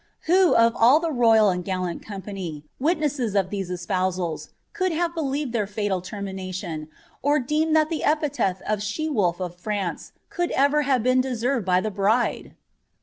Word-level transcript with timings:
^Vho 0.27 0.55
of 0.55 0.75
all 0.75 0.99
the 0.99 1.11
royal 1.11 1.49
and 1.49 1.63
gallant 1.63 2.03
company, 2.03 2.63
wimesses 2.81 3.39
of 3.39 3.51
tliese 3.51 3.69
espowib. 3.69 4.47
could 4.73 4.91
have 4.91 5.13
believed 5.13 5.53
their 5.53 5.67
fatal 5.67 6.01
termination, 6.01 6.87
or 7.21 7.37
deemed 7.37 7.75
that 7.75 7.89
the 7.91 8.01
epitlMlW 8.03 8.81
She 8.81 9.07
Woif 9.11 9.39
of 9.39 9.53
France 9.57 10.13
could 10.31 10.49
ever 10.53 10.81
have 10.89 11.03
been 11.03 11.21
deserved 11.21 11.67
by 11.67 11.79
l)ie 11.79 11.91
bride? 11.91 12.55